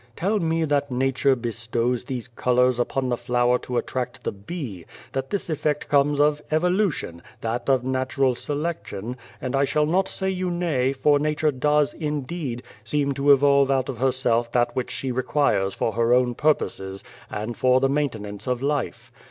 Tell 0.15 0.39
me 0.39 0.65
that 0.65 0.89
Nature 0.89 1.35
bestows 1.35 2.05
those 2.05 2.27
colours 2.29 2.79
upon 2.79 3.09
the 3.09 3.17
flower 3.17 3.59
to 3.59 3.77
attract 3.77 4.23
the 4.23 4.31
bee, 4.31 4.83
that 5.11 5.29
this 5.29 5.47
effect 5.47 5.89
comes 5.89 6.19
of 6.19 6.41
Evolution, 6.49 7.21
that 7.41 7.69
of 7.69 7.83
Natural 7.83 8.33
Selection, 8.33 9.15
and 9.39 9.55
I 9.55 9.63
shall 9.63 9.85
not 9.85 10.07
say 10.07 10.27
you 10.31 10.49
nay, 10.49 10.91
for 10.91 11.19
Nature 11.19 11.51
does> 11.51 11.93
indeed, 11.93 12.63
seem 12.83 13.11
to 13.11 13.31
evolve 13.31 13.69
out 13.69 13.89
of 13.89 13.99
herself 13.99 14.51
that 14.53 14.75
which 14.75 14.89
she 14.89 15.11
requires 15.11 15.75
for 15.75 15.91
her 15.93 16.15
own 16.15 16.33
purposes 16.33 17.03
and 17.29 17.55
for 17.55 17.79
the 17.79 17.87
maintenance 17.87 18.47
of 18.47 18.59
life. 18.63 19.11